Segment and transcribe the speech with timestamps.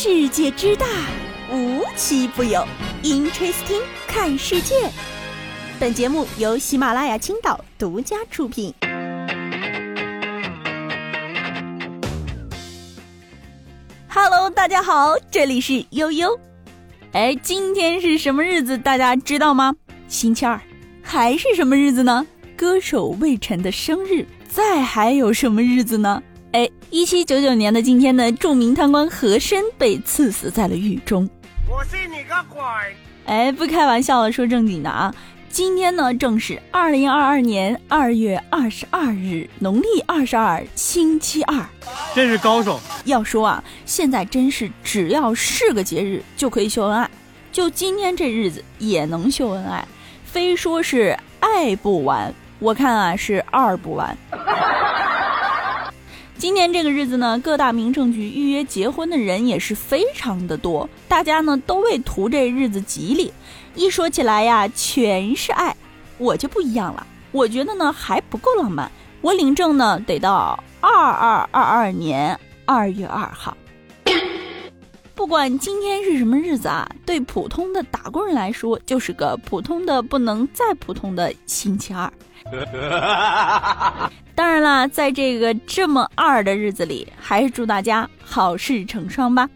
[0.00, 0.86] 世界之大，
[1.52, 2.64] 无奇不有。
[3.02, 4.76] Interesting，看世界。
[5.80, 8.72] 本节目由喜马拉雅青岛独家出品。
[14.08, 16.38] Hello，大家好，这里是悠悠。
[17.10, 18.78] 哎，今天是什么日子？
[18.78, 19.74] 大家知道吗？
[20.06, 20.60] 星期二。
[21.02, 22.24] 还是什么日子呢？
[22.56, 24.24] 歌手魏晨的生日。
[24.48, 26.22] 再还有什么日子呢？
[26.52, 31.28] 哎，一七九九年的今天呢，著名贪官和珅被赐死在了狱中。
[31.68, 32.62] 我信你个鬼！
[33.26, 35.14] 哎，不开玩笑了，说正经的啊。
[35.50, 41.66] 今天呢，正是二零二二年二月二十二日，农历二十二，星期二。
[42.14, 42.80] 真是高手！
[43.04, 47.10] 要说啊，现在真是只要是个节日就可以秀恩爱，
[47.52, 49.86] 就今天这日子也能秀恩爱，
[50.24, 54.16] 非说是爱不完，我看啊是二不完。
[56.38, 63.32] 今年这个日子呢，各大民政局预约结婚的人也是非常的多，大家呢都为图这日子吉利。
[63.74, 65.76] 一说起来呀，全是爱，
[66.16, 68.88] 我就不一样了，我觉得呢还不够浪漫，
[69.20, 73.56] 我领证呢得到二二二二年二月二号。
[75.16, 82.12] 不管今天是什么日子啊，对普通的打工人来说，就是个普通的不能再普通的星期二。
[84.38, 89.50] 当然啦，在这个这么二的日子里，还是祝大家好事成双吧。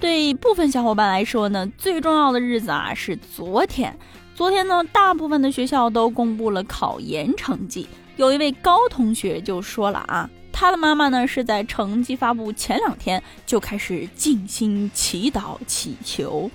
[0.00, 3.94] 对部分小伙伴来说呢，最重要的日子啊是昨天。
[4.34, 7.86] 昨天呢，大部分的学校都公布了考研成绩。
[8.16, 16.50] 有一位高同学就说了啊，他的妈妈呢是在成绩发布前两天就开始静心祈祷祈求。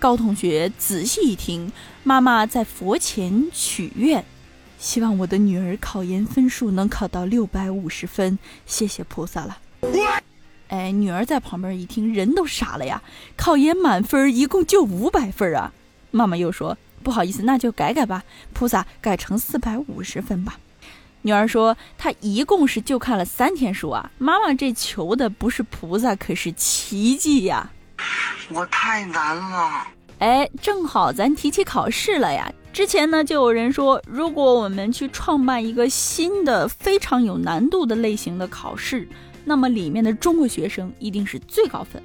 [0.00, 1.70] 高同学仔细一听，
[2.02, 4.24] 妈妈在佛前许愿。
[4.80, 9.58] 希望我的女儿考研分数能考到六百五十分，谢谢菩萨了。
[10.68, 13.02] 哎，女儿在旁边一听，人都傻了呀！
[13.36, 15.70] 考研满分一共就五百分啊！
[16.10, 20.58] 妈妈又说：“不好意思，那就改改吧，菩萨改成四百五十分吧。”
[21.22, 27.70] 女儿说：“她一共是就看了三天书啊！”妈妈这求的不是菩萨，可是奇迹呀！
[28.48, 29.88] 我太难了。
[30.20, 32.50] 哎，正好咱提起考试了呀。
[32.72, 39.08] 之前呢，就有人说，如果我们去创办一个新的非常有难度的类型的考试，
[39.44, 42.00] 那么里面的中国学生一定是最高分。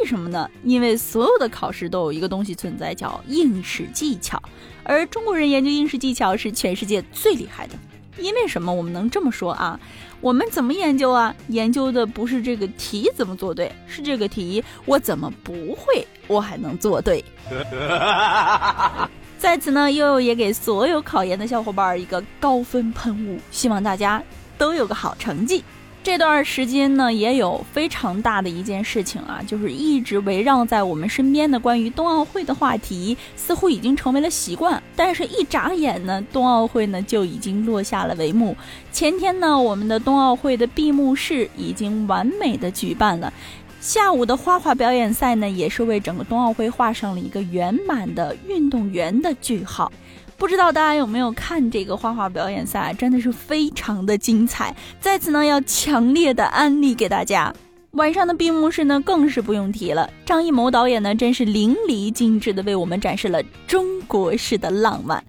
[0.00, 0.48] 为什么呢？
[0.62, 4.40] 因为所有的考试都有一个东西存在，叫应试技巧，
[4.84, 7.74] 而中国人研究应试技巧是全世界最厉害的。
[8.18, 8.72] 因为什么？
[8.72, 9.78] 我们能这么说啊？
[10.20, 11.34] 我们怎么研究啊？
[11.48, 17.24] 研究的不是这个题怎么做对，是这个题我怎么不会，我还能做对。
[19.38, 24.20] 在此呢，悠悠也给所有考研的小伙伴一个高分喷雾，希望大家
[24.58, 25.62] 都有个好成绩。
[26.02, 34.82] 这段时间呢，也有非常大的一件事情啊，就是一直围绕在我们身边的关于冬奥会的话题，似乎已经成为了习惯。
[34.96, 38.56] 但是，一眨眼呢，冬奥会呢就已经落下了帷幕。
[38.90, 43.32] 前天呢，我们的冬奥会的闭幕式已经完美的举办了。
[43.80, 49.90] 下午的花滑表演赛呢，也是为整个冬奥会画上了一个圆满的运动员的句号。
[50.36, 54.74] 不知道大家有没有看这个花滑表演赛，真的是非常的精彩。
[55.00, 57.52] 在此呢，要强烈的安利给大家。
[57.92, 60.08] 晚上的闭幕式呢，更是不用提了。
[60.26, 65.22] 张艺谋导演呢，真是淋漓尽致的为我们展示了中国式的浪漫。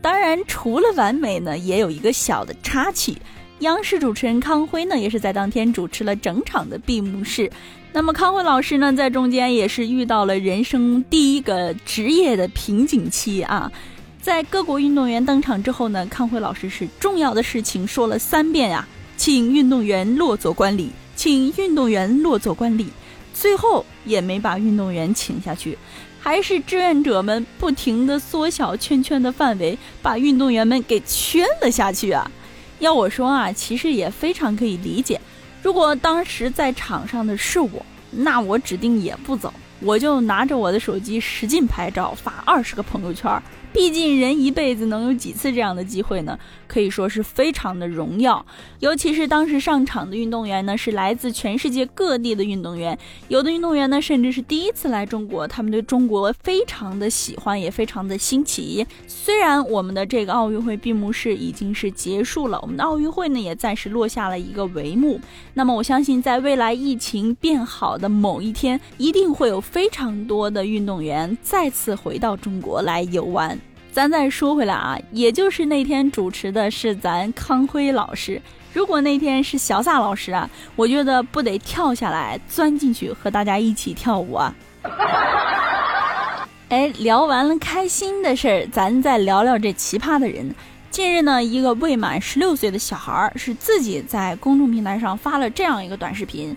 [0.00, 3.16] 当然，除了完美呢，也有一个小的插曲。
[3.60, 7.50] 央视主持人康辉呢，也是在当天主持了整场的闭幕式。
[7.92, 13.72] 那么康辉老师呢，在中间也是遇到了人生第一个职业的瓶颈期啊。
[14.20, 18.86] 在各国运动员登场之后呢，康辉老师是重要的事情说了三遍啊，
[19.16, 22.88] 请运动员落座观礼，请运动员落座观礼。
[23.32, 25.78] 最后也没把运动员请下去，
[26.20, 32.30] 还是志愿者们不停的缩小圈圈的范围，把运动员们给圈了下去啊。
[32.78, 35.20] 要我说啊，其实也非常可以理解。
[35.62, 43.42] 如果当时在场上的是我，那我指定也不走，我就拿着我的手机使劲拍照，发二十个朋友圈。
[43.76, 46.38] 毕竟人一辈子能有几次这样的机会呢？
[46.66, 48.44] 可以说是非常的荣耀。
[48.80, 58.86] 尤其是当时上场的运动员呢，是来自全世界各地的运动员，有的运动员呢甚至是第一次来中国，他们对中国非常的喜欢，也非常的新奇。
[59.06, 65.20] 虽然我们的这个奥运会闭幕式已经是结束了，我们的奥运会呢也暂时落下了一个帷幕。
[65.52, 73.58] 那么我相信，在未来疫情变好的某一天，一定会有非常多的运动员再次回到中国来游玩。
[73.96, 78.38] 咱再说回来啊，也就是那天主持的是咱康辉老师。
[78.74, 84.54] 如果那天是小撒老师啊，我觉得不得跳下来钻进去和大家一起跳舞啊！
[86.68, 90.54] 哎，聊完了开心的事儿，咱再聊聊这奇葩的人。
[90.90, 96.54] 近日呢，一个未满十六岁的小孩儿是自己在公众平台上发了这样一个短视频，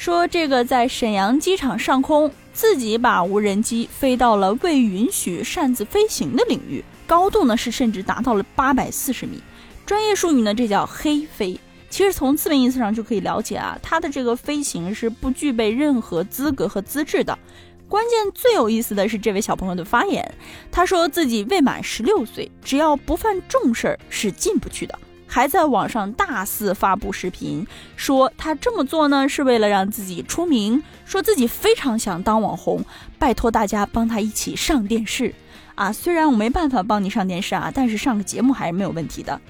[0.00, 9.42] 说这个在沈阳机场上空，自己把无人机飞到了未允许擅自飞行的领域，高度呢是甚至达到了八百四十米。
[9.84, 11.60] 专业术语呢，这叫黑飞。
[11.90, 17.38] 其实从字面意思上就可以了解啊，它的这个飞行是不具备任何资格和资质的。
[17.86, 20.34] 关键最有意思的是这位小朋友的发言，
[20.72, 24.98] 他说自己未满十六岁，只要不犯重事儿是进不去的，
[25.32, 32.84] 还在网上大肆发布视频，说他这么做呢是为了让自己出名，说自己非常想当网红，
[33.16, 35.32] 拜托大家帮他一起上电视
[35.76, 35.92] 啊！
[35.92, 39.40] 虽然我没办法帮你上电视啊，但是上个节目还是没有问题的。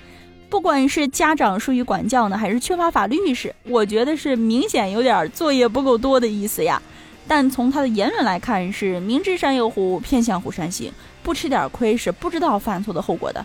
[0.50, 6.82] 不管是家长疏于管教呢，还是缺乏法律意识，我觉得是明显有点作业不够多的意思呀。
[7.26, 10.92] 但从他的言论来看，是明知山有虎，偏向虎山行，
[11.22, 13.42] 不吃点亏是不知道犯错的后果的。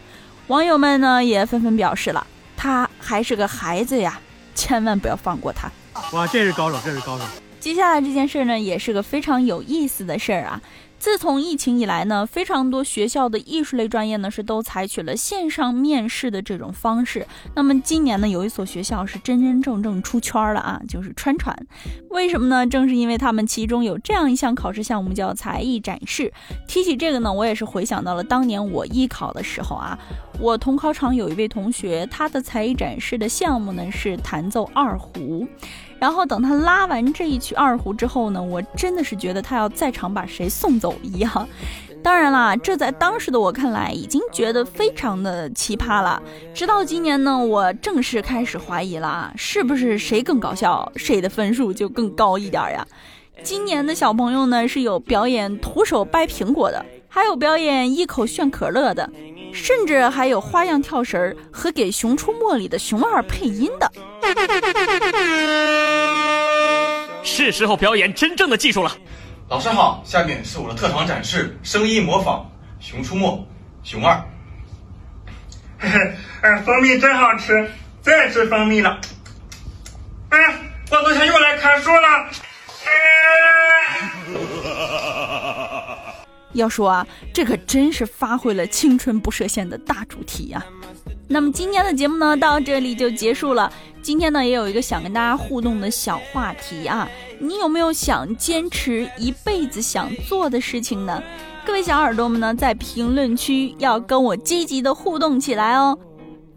[0.47, 2.25] 网友们呢也纷纷表示了，
[2.55, 4.19] 他还是个孩子呀，
[4.53, 5.71] 千万不要放过他。
[6.11, 7.23] 哇，这是高手，这是高手。
[7.59, 10.61] 接下来这件事呢，也是个非常有意思的事儿啊。
[11.05, 17.27] 自从疫情以来呢，非常多学校的艺术类专业呢是都采取了线上面试的这种方式。
[17.53, 21.55] 那么今年呢，有一所学校是真真正正出圈了啊，就是川传。
[22.09, 22.65] 为什么呢？
[22.65, 26.33] 正是因为他们其中有这样一项考试项目叫才艺展示。
[26.67, 29.95] 提起这个呢，我也是回想到了当年我艺考的时候啊，
[30.39, 35.47] 我同考场有一位同学，他的才艺展示的项目呢是弹奏二胡。
[35.97, 41.47] 然后等他拉完这一曲二胡之后呢，我真的是觉得他要在场把谁送走一样。
[42.03, 46.21] 当然啦，这在当时的我看来已经觉得非常的奇葩了。
[46.53, 52.85] 直到今年呢，我正式开始怀疑了，是不是谁更搞笑，谁的分数就更高一点呀？
[53.43, 59.09] 今年的小朋友呢，是有表演徒手掰苹果的，还有表演一口炫可乐的，
[59.51, 63.91] 甚至还有花样跳绳和给《熊出没》里的熊二配音的。
[67.23, 68.95] 是时候表演真正的技术了。
[69.47, 72.49] 老师好，下面是我的特长展示，声音模仿
[72.83, 73.27] 《熊出没》
[73.87, 74.19] 熊二。
[75.77, 77.69] 嘿嘿，哎，蜂蜜真好吃，
[78.01, 78.99] 最爱吃蜂蜜了。
[80.29, 80.39] 哎，
[80.89, 82.29] 我昨天又来砍树了。
[86.53, 90.65] 要说啊，这可真是发挥了青春不设限的大主题呀。
[91.27, 93.71] 那么今天的节目呢，到这里就结束了。
[94.05, 97.09] 今天呢，也有一个想跟大家互动的小话题啊，
[97.39, 101.23] 你有没有想坚持一辈子想做的事情呢？
[101.65, 105.97] 各位小耳朵们呢，在评论区要跟我积极的互动起来哦。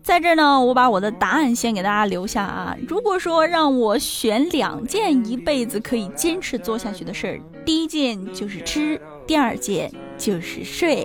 [0.03, 2.77] 在这儿呢，我把我的答案先给大家留下啊。
[2.87, 11.03] 如果说让我选两件一辈子可以坚持做下去的事儿，第一件就是吃，第二件就是睡。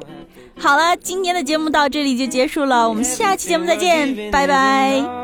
[0.59, 5.22] 好了，今天的节目到这里就结束了，我们下期节目再见，拜拜。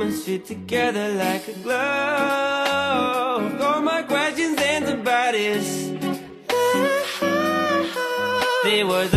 [0.00, 3.60] Moments fit together like a glove.
[3.60, 5.92] All my questions and about is.
[7.22, 9.12] Ah, there was